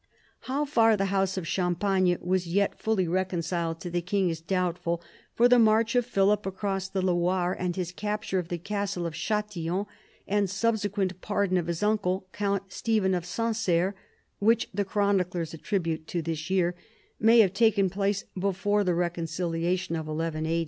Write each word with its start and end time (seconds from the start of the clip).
How 0.45 0.65
far 0.65 0.97
the 0.97 1.05
house 1.13 1.37
of 1.37 1.47
Champagne 1.47 2.17
was 2.21 2.47
yet 2.47 2.79
fully 2.79 3.07
reconciled 3.07 3.79
to 3.81 3.91
the 3.91 4.01
king 4.01 4.29
is 4.29 4.41
doubtful, 4.41 4.99
for 5.35 5.47
the 5.47 5.59
march 5.59 5.93
of 5.93 6.07
Philip 6.07 6.43
across 6.47 6.89
the 6.89 7.03
Loire 7.03 7.53
and 7.53 7.75
his 7.75 7.91
capture 7.91 8.39
of 8.39 8.47
the 8.47 8.57
castle 8.57 9.05
of 9.05 9.13
Chatillon, 9.13 9.85
and 10.27 10.49
subsequent 10.49 11.21
pardon 11.21 11.55
of 11.55 11.67
his 11.67 11.83
uncle, 11.83 12.25
Count 12.33 12.73
Stephen 12.73 13.13
of 13.13 13.27
Sancerre, 13.27 13.93
which 14.39 14.67
the 14.73 14.85
chroniclers 14.85 15.53
attribute 15.53 16.07
to 16.07 16.23
this 16.23 16.49
year, 16.49 16.73
may 17.19 17.37
have 17.37 17.53
taken 17.53 17.87
place 17.87 18.23
before 18.35 18.83
the 18.83 18.95
reconciliation 18.95 19.93
in 19.93 19.99
1180. 19.99 20.59